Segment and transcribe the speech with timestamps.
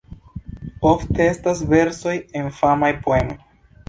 [0.91, 3.37] Ofte estas versoj el famaj poemoj.